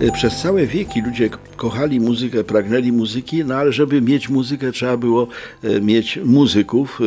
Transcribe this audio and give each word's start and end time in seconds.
Y, 0.00 0.12
Przez 0.12 0.36
całe 0.36 0.66
wieki 0.66 1.02
ludzie 1.02 1.30
kochali 1.56 2.00
muzykę, 2.00 2.44
pragnęli 2.44 2.92
muzyki, 2.92 3.44
no 3.44 3.54
ale 3.54 3.72
żeby 3.72 4.00
mieć 4.02 4.28
muzykę 4.28 4.72
trzeba 4.72 4.96
było 4.96 5.28
e, 5.64 5.80
mieć 5.80 6.18
muzyków. 6.24 7.00
E, 7.00 7.04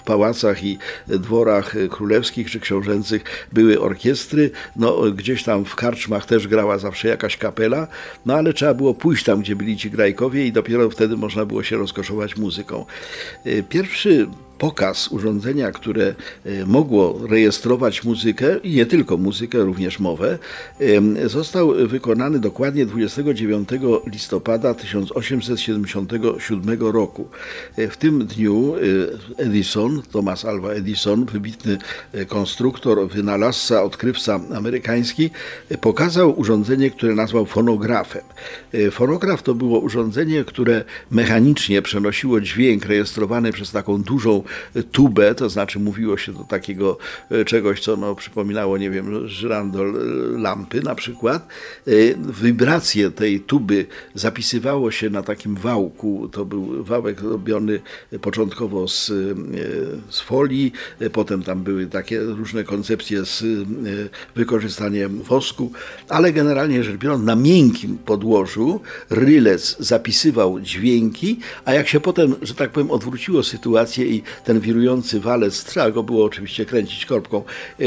W 0.00 0.04
pałacach 0.04 0.64
i 0.64 0.78
dworach 1.08 1.74
królewskich 1.90 2.50
czy 2.50 2.60
książęcych 2.60 3.48
były 3.52 3.80
orkiestry, 3.80 4.50
no 4.76 5.02
gdzieś 5.14 5.42
tam 5.42 5.64
w 5.64 5.76
karczmach 5.76 6.26
też 6.26 6.48
grała 6.48 6.78
zawsze 6.78 7.08
jakaś 7.08 7.36
kapela, 7.36 7.86
no 8.26 8.34
ale 8.34 8.52
trzeba 8.52 8.74
było 8.74 8.94
pójść 8.94 9.24
tam, 9.24 9.40
gdzie 9.40 9.56
byli 9.56 9.76
ci 9.76 9.90
grajkowie 9.90 10.46
i 10.46 10.52
dopiero 10.52 10.90
wtedy 10.90 11.16
można 11.16 11.44
było 11.44 11.62
się 11.62 11.76
rozkoszować 11.76 12.36
muzyką. 12.36 12.84
Pierwszy 13.68 14.26
pokaz 14.62 15.08
urządzenia, 15.08 15.72
które 15.72 16.14
e, 16.44 16.66
mogło 16.66 17.20
rejestrować 17.28 18.04
muzykę 18.04 18.58
i 18.58 18.74
nie 18.74 18.86
tylko 18.86 19.16
muzykę, 19.16 19.58
również 19.58 19.98
mowę, 19.98 20.38
został 21.26 21.72
wykonany 21.86 22.38
dokładnie 22.38 22.86
29 22.86 23.68
listopada 24.06 24.74
1877 24.74 26.80
roku. 26.80 27.28
E, 27.76 27.88
W 27.88 27.96
tym 27.96 28.26
dniu 28.26 28.74
e, 29.38 29.42
Edison, 29.44 30.02
Thomas 30.12 30.44
Alva 30.44 30.70
Edison, 30.70 31.24
wybitny 31.24 31.78
konstruktor, 32.28 33.08
wynalazca, 33.08 33.82
odkrywca 33.82 34.40
amerykański, 34.54 35.30
pokazał 35.80 36.40
urządzenie, 36.40 36.90
które 36.90 37.14
nazwał 37.14 37.46
fonografem. 37.46 38.22
Fonograf 38.90 39.42
to 39.42 39.54
było 39.54 39.80
urządzenie, 39.80 40.44
które 40.44 40.84
mechanicznie 41.10 41.82
przenosiło 41.82 42.40
dźwięk 42.40 42.86
rejestrowany 42.86 43.52
przez 43.52 43.70
taką 43.70 44.02
dużą 44.02 44.42
tubę, 44.92 45.34
to 45.34 45.50
znaczy 45.50 45.78
mówiło 45.78 46.16
się 46.16 46.32
do 46.32 46.44
takiego 46.44 46.98
e, 47.30 47.44
czegoś, 47.44 47.80
co 47.80 47.96
no, 47.96 48.14
przypominało, 48.14 48.78
nie 48.78 48.90
wiem, 48.90 49.28
żyrandol 49.28 49.96
e, 49.96 50.38
lampy 50.38 50.82
na 50.82 50.94
przykład. 50.94 51.48
E, 51.86 51.92
Wibracje 52.42 53.10
tej 53.10 53.40
tuby 53.40 53.86
zapisywało 54.14 54.90
się 54.90 55.10
na 55.10 55.22
takim 55.22 55.54
wałku, 55.54 56.28
to 56.32 56.44
był 56.44 56.84
wałek 56.84 57.22
robiony 57.22 57.80
początkowo 58.20 58.88
z, 58.88 59.06
z 60.10 60.20
folii, 60.20 60.72
potem 61.12 61.42
tam 61.42 61.62
były 61.62 61.86
takie 61.86 62.20
różne 62.20 62.64
koncepcje 62.64 63.24
z 63.24 63.44
wykorzystaniem 64.34 65.22
wosku, 65.22 65.72
ale 66.08 66.32
generalnie 66.32 66.84
rzecz 66.84 66.96
biorąc 66.96 67.24
na 67.24 67.36
miękkim 67.36 67.98
podłożu 67.98 68.80
rylec 69.10 69.76
zapisywał 69.78 70.60
dźwięki, 70.60 71.38
a 71.64 71.72
jak 71.74 71.88
się 71.88 72.00
potem, 72.00 72.34
że 72.42 72.54
tak 72.54 72.70
powiem, 72.70 72.90
odwróciło 72.90 73.42
sytuację 73.42 74.06
i 74.06 74.22
ten 74.44 74.60
wirujący 74.60 75.20
walec, 75.20 75.64
trzeba 75.64 75.90
go 75.90 76.02
było 76.02 76.24
oczywiście 76.24 76.66
kręcić 76.66 77.06
korbką, 77.06 77.44
e, 77.80 77.84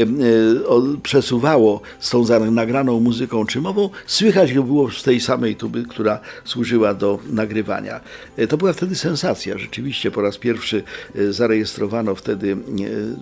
przesuwało 1.02 1.80
z 2.00 2.10
tą 2.10 2.50
nagraną 2.50 3.00
muzyką 3.00 3.46
czy 3.46 3.60
mową, 3.60 3.90
słychać 4.06 4.54
go 4.54 4.62
było 4.62 4.90
z 4.90 5.02
tej 5.02 5.20
samej 5.20 5.56
tuby, 5.56 5.84
która 5.88 6.20
służyła 6.44 6.94
do 6.94 7.18
nagrywania. 7.30 8.00
E, 8.36 8.46
To 8.46 8.56
była 8.56 8.72
wtedy 8.72 8.94
sensacja. 8.94 9.58
Rzeczywiście 9.58 10.10
po 10.10 10.20
raz 10.20 10.38
pierwszy 10.38 10.82
e, 11.14 11.32
zarejestrowano 11.32 12.14
wtedy 12.14 12.56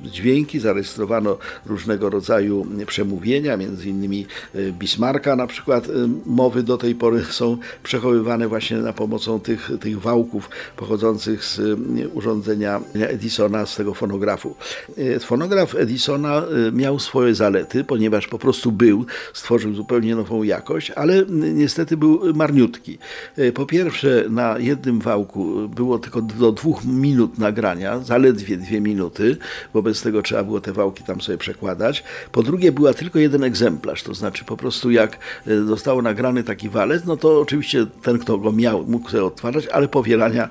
dźwięki, 0.04 0.60
zarejestrowano 0.60 1.38
różnego 1.66 2.10
rodzaju 2.10 2.66
przemówienia, 2.86 3.56
między 3.56 3.88
innymi 3.88 4.26
Bismarcka 4.72 5.36
na 5.36 5.46
przykład. 5.46 5.88
Mowy 6.26 6.62
do 6.62 6.78
tej 6.78 6.94
pory 6.94 7.24
są 7.30 7.58
przechowywane 7.82 8.48
właśnie 8.48 8.76
na 8.76 8.92
pomocą 8.92 9.40
tych, 9.40 9.70
tych 9.80 10.00
wałków 10.00 10.50
pochodzących 10.76 11.44
z 11.44 11.60
urządzenia 12.14 12.80
Edisona, 13.14 13.66
z 13.66 13.76
tego 13.76 13.94
fonografu. 13.94 14.54
E, 14.98 15.20
Fonograf 15.20 15.74
Edisona 15.74 16.42
e, 16.68 16.72
miał 16.72 16.98
swoje 16.98 17.34
zalety, 17.34 17.84
ponieważ 17.84 18.28
po 18.28 18.38
prostu 18.38 18.72
był, 18.72 19.06
stworzył 19.34 19.74
zupełnie 19.74 20.16
nową 20.16 20.42
jakość, 20.42 20.90
ale 20.90 21.14
n- 21.14 21.56
niestety 21.56 21.96
był 21.96 22.34
marniutki. 22.34 22.98
Po 23.54 23.66
pierwsze, 23.66 24.24
na 24.30 24.58
jednym 24.58 25.00
wałku 25.00 25.68
było 25.68 25.98
tylko 25.98 26.22
do 26.22 26.52
dwóch 26.52 26.84
minut 26.84 27.38
nagrania, 27.38 27.98
zaledwie 27.98 28.56
dwie 28.56 28.80
minuty, 28.80 29.36
wobec 29.74 30.02
tego 30.02 30.22
trzeba 30.22 30.44
było 30.44 30.60
te 30.60 30.72
wałki 30.72 31.04
tam 31.04 31.20
sobie 31.20 31.38
przekładać. 31.38 32.04
Po 32.32 32.42
drugie, 32.42 32.72
była 32.72 32.94
tylko 32.94 33.18
jeden 33.18 33.44
egzemplarz, 33.44 34.02
to 34.02 34.14
znaczy 34.14 34.44
po 34.44 34.56
prostu 34.56 34.90
jak 34.90 35.18
e, 35.46 35.64
został 35.64 36.02
nagrany 36.02 36.44
taki 36.44 36.68
walec, 36.68 37.04
no 37.04 37.16
to 37.16 37.40
oczywiście 37.40 37.86
ten, 38.02 38.18
kto 38.18 38.38
go 38.38 38.52
miał, 38.52 38.84
mógł 38.86 39.10
sobie 39.10 39.24
odtwarzać, 39.24 39.66
ale 39.66 39.88
powielania 39.88 40.48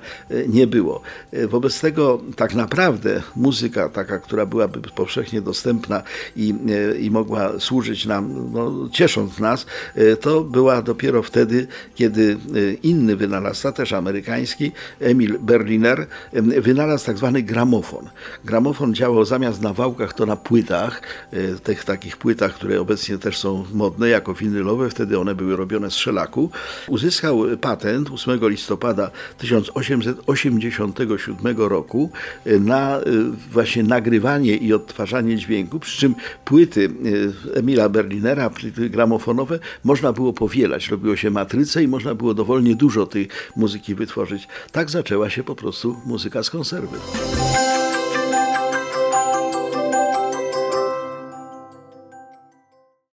nie 0.48 0.66
było. 0.66 1.00
Wobec 1.48 1.80
tego 1.80 2.20
tak 2.36 2.53
naprawdę 2.54 3.22
muzyka 3.36 3.88
taka, 3.88 4.18
która 4.18 4.46
byłaby 4.46 4.80
powszechnie 4.80 5.42
dostępna 5.42 6.02
i, 6.36 6.54
e, 6.92 6.98
i 6.98 7.10
mogła 7.10 7.60
służyć 7.60 8.06
nam, 8.06 8.50
no, 8.52 8.88
ciesząc 8.92 9.38
nas, 9.38 9.66
e, 9.94 10.16
to 10.16 10.40
była 10.40 10.82
dopiero 10.82 11.22
wtedy, 11.22 11.66
kiedy 11.94 12.32
e, 12.32 12.36
inny 12.72 13.16
wynalazca, 13.16 13.72
też 13.72 13.92
amerykański, 13.92 14.72
Emil 15.00 15.38
Berliner, 15.38 16.06
wynalazł 16.60 17.06
tak 17.06 17.16
zwany 17.16 17.42
gramofon. 17.42 18.10
Gramofon 18.44 18.94
działał 18.94 19.24
zamiast 19.24 19.62
na 19.62 19.72
wałkach, 19.72 20.12
to 20.12 20.26
na 20.26 20.36
płytach, 20.36 21.02
tych 21.62 21.84
takich 21.84 22.16
płytach, 22.16 22.54
które 22.54 22.80
obecnie 22.80 23.18
też 23.18 23.38
są 23.38 23.64
modne 23.72 24.08
jako 24.08 24.34
winylowe, 24.34 24.90
wtedy 24.90 25.18
one 25.18 25.34
były 25.34 25.56
robione 25.56 25.90
z 25.90 25.94
szelaku. 25.94 26.50
Uzyskał 26.88 27.42
patent 27.60 28.10
8 28.10 28.48
listopada 28.48 29.10
1887 29.38 31.56
roku 31.56 32.10
na 32.60 32.98
e, 32.98 33.02
właśnie 33.50 33.82
nagrywanie 33.82 34.56
i 34.56 34.72
odtwarzanie 34.72 35.36
dźwięku, 35.36 35.80
przy 35.80 35.98
czym 35.98 36.14
płyty 36.44 36.90
e, 37.54 37.58
Emila 37.58 37.88
Berlinera, 37.88 38.50
płyty 38.50 38.90
gramofonowe, 38.90 39.58
można 39.84 40.12
było 40.12 40.32
powielać. 40.32 40.88
Robiło 40.88 41.16
się 41.16 41.30
matryce 41.30 41.82
i 41.82 41.88
można 41.88 42.14
było 42.14 42.34
dowolnie 42.34 42.74
dużo 42.74 43.06
tej 43.06 43.28
muzyki 43.56 43.94
wytworzyć. 43.94 44.48
Tak 44.72 44.90
zaczęła 44.90 45.30
się 45.30 45.44
po 45.44 45.54
prostu 45.54 45.96
muzyka 46.06 46.42
z 46.42 46.50
konserwy. 46.50 46.96